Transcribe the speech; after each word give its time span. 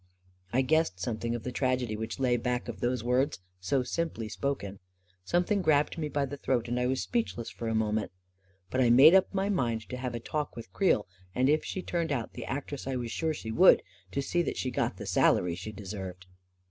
I 0.51 0.63
guessed 0.63 0.99
something 0.99 1.35
of 1.35 1.43
the 1.43 1.51
tragedy 1.51 1.95
which 1.95 2.19
lay 2.19 2.35
back 2.35 2.67
of 2.67 2.79
those 2.79 3.03
words, 3.03 3.37
so 3.59 3.83
simply 3.83 4.27
spoken. 4.29 4.79
Something 5.23 5.61
grabbed 5.61 5.95
me 5.99 6.09
by 6.09 6.25
the 6.25 6.37
throat, 6.37 6.67
and 6.67 6.79
I 6.79 6.87
was 6.87 7.03
speechless 7.03 7.51
for 7.51 7.67
a 7.67 7.75
moment 7.75 8.11
But 8.71 8.81
I 8.81 8.89
made 8.89 9.13
up 9.13 9.31
my 9.31 9.47
mind 9.47 9.87
to 9.89 9.97
have 9.97 10.15
a 10.15 10.19
talk 10.19 10.53
A 10.53 10.61
KING 10.61 10.63
IN 10.63 10.63
BABYLON 10.63 10.65
67 10.71 10.71
with 10.71 10.73
Creel, 10.73 11.07
and 11.39 11.49
if 11.49 11.63
she 11.63 11.81
turned 11.83 12.11
out 12.11 12.33
the 12.33 12.45
actress 12.45 12.87
I 12.87 12.95
was 12.95 13.11
sure 13.11 13.31
she 13.35 13.51
would, 13.51 13.83
to 14.09 14.23
see 14.23 14.41
that 14.41 14.57
she 14.57 14.71
got 14.71 14.97
the 14.97 15.05
salary 15.05 15.53
she 15.53 15.71
deserved. 15.71 16.25